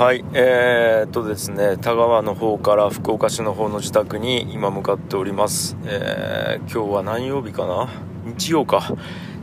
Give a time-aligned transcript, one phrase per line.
[0.00, 5.76] はいえー、っとですね田川の方から福岡市の方の自宅に今向かっております。
[5.84, 7.90] えー、今日は何曜日かな？
[8.24, 8.94] 日曜か。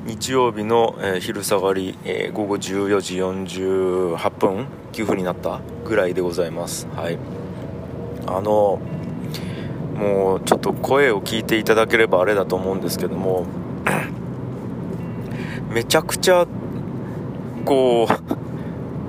[0.05, 6.87] 日曜日の、えー、昼下がり、えー、午後14時48分9分になったぐらいでございます。
[6.95, 7.19] はい。
[8.25, 8.79] あの
[9.95, 13.45] もうちょっと声を聞いていただければあれだと思うんですけども
[15.69, 16.47] めちゃくちゃ
[17.63, 18.26] こう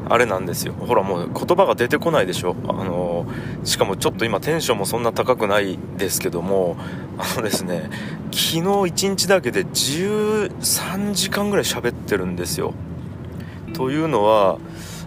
[0.09, 0.73] あれなんですよ。
[0.73, 2.57] ほらもう言葉が出てこないでしょ。
[2.69, 3.27] あの
[3.65, 6.77] しかもちょっと今テンションもそんな高くないですけども。
[7.19, 7.91] あのですね
[8.27, 12.75] 昨日1日だけで13時間ぐらい喋ってるんですよ。
[13.75, 14.59] というのは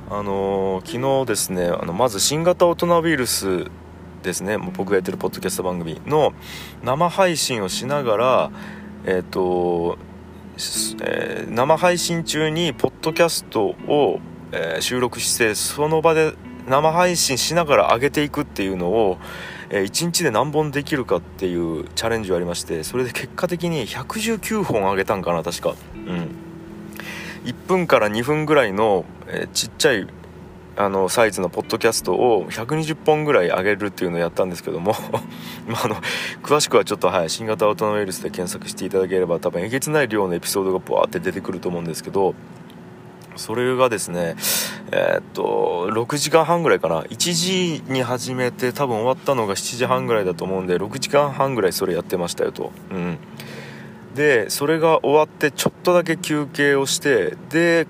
[0.10, 3.66] あの昨日ですねあのまず新型大人ウイルス
[4.24, 4.58] ですね。
[4.58, 6.34] 僕がやってるポッドキャスト番組の
[6.84, 8.52] 生配信をしながら
[9.06, 9.98] えっ、ー、と
[11.02, 14.20] えー、生配信中にポッドキャストを
[14.52, 16.34] えー、収録してその場で
[16.68, 19.18] 生配信しながら上げていくっていうのを、
[19.70, 25.76] えー、1日で何本できるかっていうチャレンジがありましてそれで結果的に119本上げたんかな確か。
[25.96, 26.30] うん。
[27.44, 30.08] 1分から2分ぐらいの、えー、ちっちゃい
[30.78, 34.96] あのサイズのポッドキャストを120本ぐらい上げるっていうのをやったんですけども
[35.68, 35.96] まあ、の
[36.42, 42.36] 詳しくはちょっと、はい、新型オトナウイルスで検索していただければ多分えげつない量のエピソードがブワーって出てくると思うんですけど
[43.36, 44.36] それがですね、
[44.92, 47.04] えー、っと、6時間半ぐらいかな。
[47.04, 52.72] 1時に始めて多分終わったのが7時半ぐらいだと思うんで、6時間半ぐらいそれやってましたよと。
[52.92, 53.18] うん。
[54.16, 57.88] で、それが終わってちょっとだけ休憩をして、で、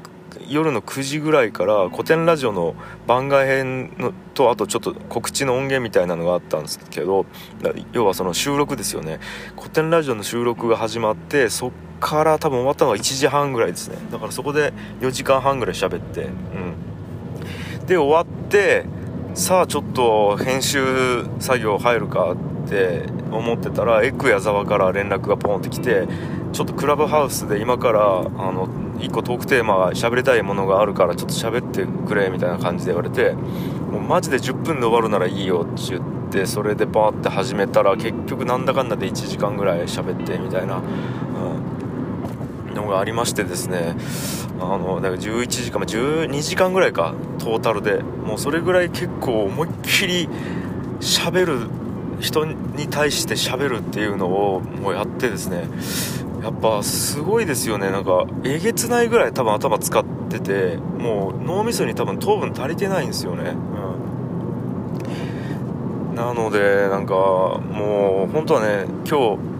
[0.47, 2.75] 夜の9時ぐらいから古典ラジオの
[3.07, 7.25] 番外編のとあとちょっと告知の音源みたいなのがあったんですけど
[7.91, 9.19] 要はその収録ですよね。
[9.57, 13.97] 古典ラジオの収録が始まってそっから多分終わったのが1時半ぐらいですね。
[14.11, 16.27] だからそこで4時間半ぐらい喋ってう
[17.83, 17.85] ん。
[17.85, 18.85] で終わって
[19.33, 26.07] さあちょっと編集作業入るかって思ってたらエク矢沢から連絡がポンってきて
[26.53, 28.67] ちょっとクラブハウスで今からあの
[28.99, 40.81] 1個トークテーマ喋りたいものがあるからちょっと喋ってくれみたいな感じで言われてもうマジで10分で終わるならいいよって言ってそれでバーって始めたら結局なんだかんだで1時間ぐらい喋ってみたいな、
[42.67, 43.95] うん、のがありましてですね。
[44.59, 48.03] あのだから11時間12時間ぐらいかトータルで。
[48.31, 50.29] もうそれぐらい結構思いっきり
[51.01, 51.69] 喋る
[52.21, 55.67] 人に対して喋るっていうのをもうやってですね。
[56.41, 57.91] やっぱすごいですよね。
[57.91, 63.51] なんかえげつないぐらい多分頭使っててもう脳みそに多分糖分足りてないんですよね、
[66.09, 69.51] うん、なのでなんかもう本当はね今日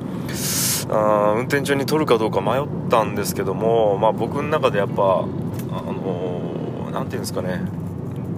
[0.89, 5.25] あ運転中に撮るかどうか迷ったんですけども、まあ、僕の中でやっぱあ
[5.91, 7.61] の何、ー、て言うんですかね。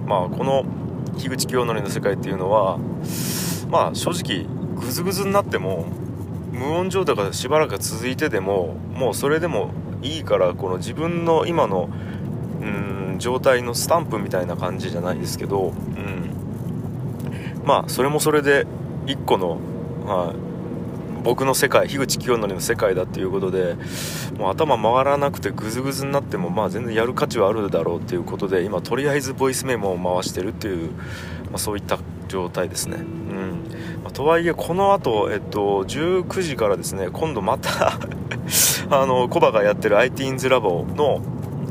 [0.06, 0.64] まあこの
[1.16, 2.78] 樋口清則の世界っていうのは
[3.70, 4.44] まあ正直
[4.80, 5.86] グズグズになっても
[6.64, 9.70] 無音状態がしばらく続いてでももうそれでも
[10.02, 11.90] いいからこの自分の今の
[12.60, 16.30] うん状態のスタンプみたいな感じじゃないですけど、うん、
[17.64, 18.66] まあそれもそれで
[19.06, 19.58] 一個の、
[20.06, 20.34] まあ、
[21.22, 23.76] 僕の世界樋口清則の世界だっていうことで
[24.38, 30.90] もう頭回らなくてグズグズになってもまあ全然やる価値はあるだろうっていうことで今とりあえずボイスメモを回してるっていう、
[31.50, 31.98] まあ、そういった
[32.28, 32.98] 状態ですね。
[34.04, 37.98] まあ、とはいえこの後、えっと19時からですね今度また
[38.90, 41.22] あのコバがやってる IT インズラボの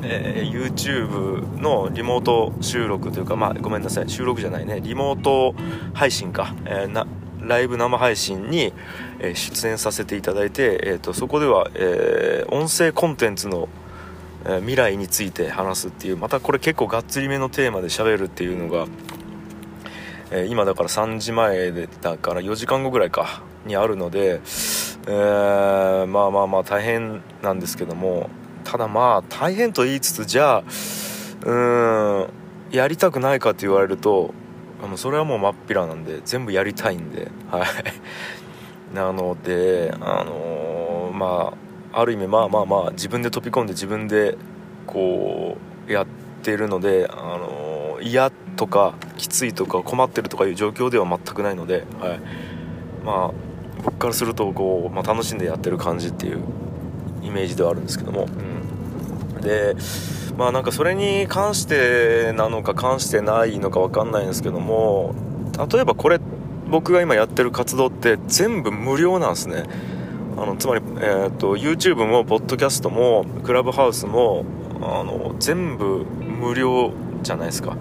[0.05, 5.55] えー、YouTube のリモート収録というか、まあ、ごめんなさい、収録じゃないね、リモート
[5.93, 7.07] 配信か、えー、な
[7.39, 8.73] ライブ生配信に、
[9.19, 13.69] え、出演させていただいて、えーと、そこでは、え、音声コンテンツの、
[14.45, 18.87] え未来について話すっていうまたこれ結構がっつりめのテーマで喋るっていうのが
[20.35, 24.41] え、今だから3時前でだから4時間後ぐらいかにあるので、
[25.07, 28.31] えー、まあまあまあ大変なんですけども
[28.63, 32.29] ただまあ大変と言いつつじゃあうーん
[32.71, 34.33] やりたくないかって言われると
[34.81, 37.67] もうそれはもう真っ平なんで全部やりたいんではい。
[38.95, 41.53] なのであのー、ま
[41.93, 44.35] あある意味まあまあまあ自分で飛び込んで自分で
[44.87, 46.05] こうやっ
[46.41, 48.31] てるのであのー、嫌
[48.63, 52.19] とかきついとか困ってるとかいう状況では全くないので、はい、
[53.03, 53.31] まあ
[53.83, 56.39] 僕からするとこう、まあ、楽しんでやってる感じっていう
[57.21, 59.75] イメージではあるんですけども、うん、で
[60.37, 65.13] まあなんかそれに関してなのか関してないのか分かんないんですけども
[65.69, 66.21] 例えばこれ
[66.69, 69.65] 僕が今やってる活動って全部無料なんですね。
[70.35, 74.45] あのつまり、えーと、YouTube もポッドキャストもクラブハウスも
[74.81, 77.77] あの全部無料じゃないですか。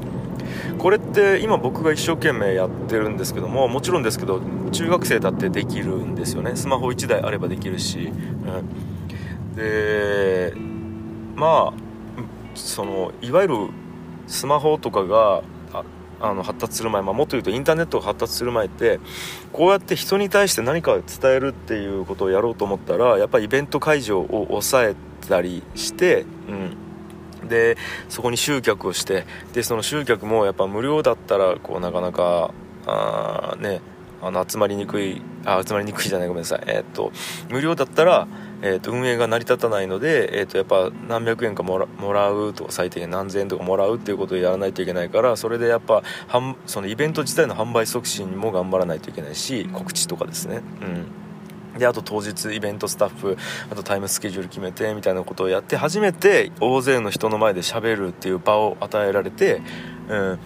[0.79, 4.41] これって今僕が一生懸命やってるんですけどももちろんですけど
[4.71, 6.57] 中学生だってできるんですよね。
[6.57, 10.55] スマホ1台あればできるし、うん、で
[11.37, 11.83] まあ
[12.55, 13.57] そのいわゆる
[14.27, 15.43] スマホとかが
[16.23, 19.01] あの発達する前、まあ、もっと言うとインターネットが発達する前って
[19.53, 24.95] こうやって人に対して何か伝えるっていうことをやろうと思ったらやっぱりイベント会場を抑え
[25.29, 26.77] たりして、うん、
[27.53, 27.77] で
[28.09, 32.51] そこに集客をしてでその集客もやっぱ無料だったらこうなかなか
[32.87, 33.81] あね
[34.23, 37.13] あの集まりにくいあ集まりにくいじゃないごめんなさいえー、っと
[37.51, 38.27] 無料だったら
[38.65, 41.79] えーと、運営が成り立たないので、えーと、やっぱ何百円かも
[42.13, 46.05] らうとか最低限何千円とかもらうっていうことをやらないといけないからそれでやっぱ
[46.67, 50.63] そのイベント自体の販売促進も頑張らないといけないし告知とかですね。
[50.81, 51.22] うん
[51.79, 53.37] であと当日イベントスタッフ
[53.71, 59.63] あとタイムスケジュール決めてみたいなことをやって初めて大勢の人の前でしゃべるっていう場を与えられて、
[60.09, 60.39] うん、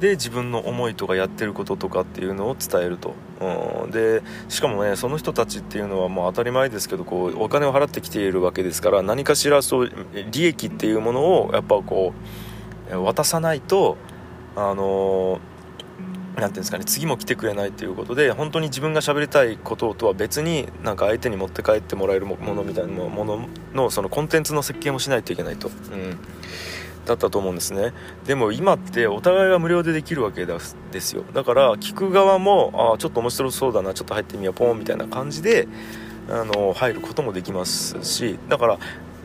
[0.00, 9.92] で自分の思いとかやってることとかっていうのを伝えると、うん、でしかもねその人たちっていうのはもう当たり前ですけどこうお金を払ってきているわけですから何かしらそう
[10.30, 12.14] 利益っていうものをやっぱこ
[12.90, 13.96] う渡さないと
[14.56, 15.40] あの
[16.34, 25.68] 何て言うんですかね次も来てくれないっていうことで本当に自分が喋りたいこととは別になんか相手に持って帰ってもらえるものみたいなもののそのコンテンツの設計もしないといけないと。
[25.68, 26.18] うん。
[27.04, 27.92] だったと思うんですね。
[28.26, 31.24] でも今ってお互いが無料でできるわけですよ。
[31.32, 35.66] だから聞く側もあちょっと面白そうだなちょっと入ってみようポンみたいな感じで
[36.30, 38.78] あの入ることもできますしだから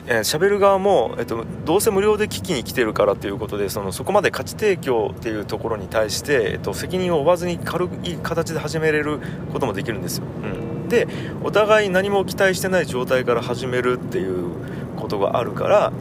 [0.07, 9.19] えー、る側も、えっと、どうせ無料で聞きに来てるからということでそのそこまで価値提供っていうところに対して、えっと、責任を負わずに軽い形で始めれる
[9.51, 11.07] こともできるんですよ、うん、で
[11.43, 14.49] お互い何も期待してない状態から始めるっていう
[14.95, 15.91] ことがあるから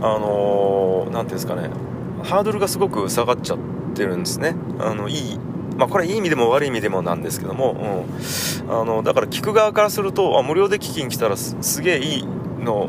[0.00, 1.70] あの何、ー、ていうんですかね。
[2.22, 3.58] ハードルがすごく下がっちゃっ
[3.94, 4.54] てるんですね。
[4.78, 5.38] あのいい
[5.76, 8.06] まあ、これはいい意味でも悪い意味でもなんですけども、
[8.66, 12.24] うん、あのだから聞く側からするとあ無料で聞きに来たらすげえいい
[12.58, 12.88] の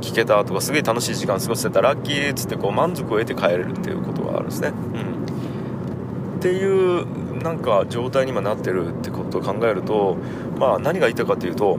[0.00, 10.16] 聞けたとかすげえ楽しい時間過ごせたラッキーっつってこう満足を得て帰れるっていうことがあるんですね、うん、っていうなんか状態に今なってるってことを考えると、
[10.58, 11.78] まあ、何が言いたいかというと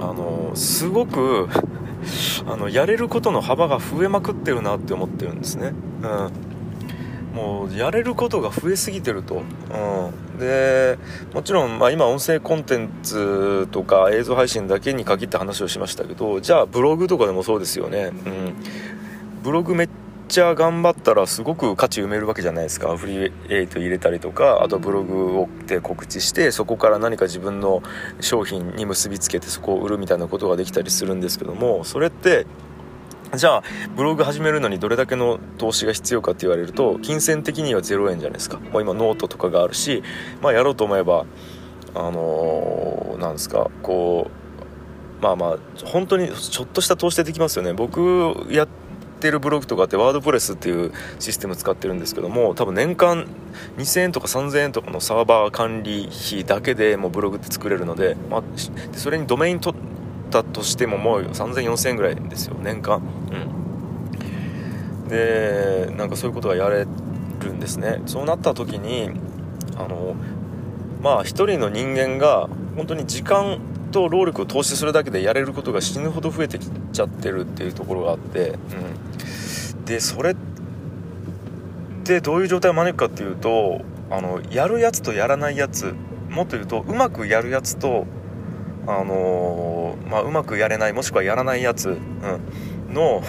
[0.00, 1.48] あのすごく
[2.46, 5.72] あのやれることの幅が増えまくってるなって思ってるんですね、
[6.02, 6.30] うん、
[7.38, 10.98] もうやれることが増えすぎてると、うん、で
[11.32, 18.54] もちろん、まあ、今音声コンテンツとか映像配信だけに限って話をしましたけどじゃあブログとかでもそうですよね、うん、
[19.44, 19.88] ブログめっ
[20.26, 22.94] ちゃ頑張ったらすごく価値埋めるわけじゃないですか。
[22.98, 27.82] フリーエイト入れたりとかあとブログをで告知してそこから何か自分の
[28.20, 32.46] 商品に結びつけてそこを売るみたいなことができたりするんですけどもそれって
[33.34, 33.62] じゃあ
[33.94, 38.58] ブログ始めるのにどれだけの投資が必要かって言われると金銭的には0円じゃないですか。
[38.58, 40.02] もう今ノートとかがあるし
[40.40, 41.26] まあやろうと思えば
[41.94, 44.30] あのー、なんですかこ
[45.20, 47.74] うまあまあ本当にちょっとした投資でできますよね。
[47.74, 48.68] 僕やっ
[49.20, 53.26] てるブログとかってワードプレスっていうシステム使ってるんですけども多分年間
[53.76, 58.42] 2000円とか3000円とかのサーバー管理費だけでもうブログって作れるので,、まあ、
[58.92, 59.76] それにドメイン取
[60.28, 63.02] ったとしてももう30004000円ぐらいですよ年間。
[63.32, 65.08] うん。
[65.08, 66.86] でなんかそういうことがやれ
[67.40, 68.02] るんですね。
[68.06, 69.10] そうなった時に
[69.76, 70.14] あの
[71.02, 73.58] まあ一人の人間が本当に時間
[73.90, 80.36] と労力を投資するだけでやれることが死ぬほど増えてきちゃってるっていうところがあって、うん、でそれっ
[82.04, 85.94] てどういう状態を招くかっていうとあのやるやつとやらないやつ
[86.28, 88.06] もっと言うとうまくやるやつと
[88.86, 91.92] あのー、まあ、うまくやれないもしくはやらないやつ、う
[92.90, 93.22] ん、の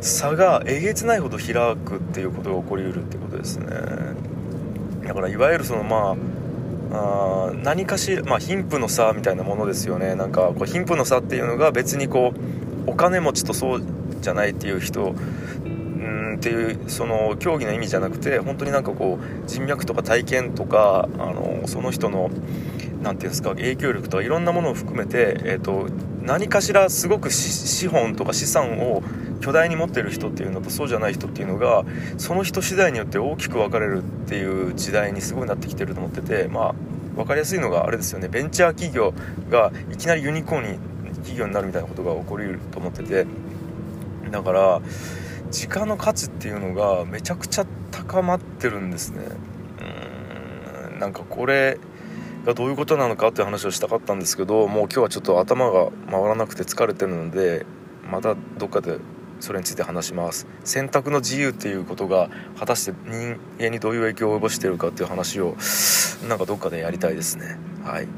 [0.00, 3.66] 差がえげつないほど開くっていうことが起こりうるってことですね。
[5.04, 6.16] だからいわゆるそのまあ
[6.90, 10.14] あ何かしら、まあ、貧富の差みたいなものですよね。
[10.14, 12.32] なんかこう貧富の差っていうのが別にこ
[12.86, 13.82] うお金持ちとそう
[14.20, 15.14] じゃないっていう人
[15.64, 22.30] うんっていうその競技の意味じゃなくて本当になんかこう人脈とか体験とかあのその人の
[23.02, 25.88] 何て言うんですか影響力とかいろんなものを含めて、えーと、
[26.22, 29.02] 何かしらすごく資本とか資産を
[29.40, 31.84] 巨大に持ってる人っていうのとそうじゃない人っていうのが
[32.16, 36.74] その人次第によって大きく分かれるっていう時代にすごいなってきてると思っててまあ
[37.14, 38.28] 分かりやすいのがあれですよね。
[38.28, 39.12] ベンチャー企業
[39.50, 40.78] がいきなりユニコーンに
[41.16, 43.26] 企業になるみたいなことが起こりうると思ってて。
[44.30, 44.80] だから
[45.50, 49.22] 時間の価値っていうのがめちゃくちゃ高まってるんですね。
[50.92, 51.78] うんなんかこれ
[52.48, 57.66] がどういうことなのかっていう話をしたかったんですけどもう今日はちょっと頭が回らなくて疲れてるので
[58.10, 58.98] またどっかで
[59.38, 60.48] それについて話します。
[60.64, 62.28] 選択の自由っていうことが
[62.58, 65.56] 果たして人間にどういう影響を及ぼしているかっていう話を
[66.28, 67.56] なんかどっかでやりたいですね。
[67.84, 68.08] はい。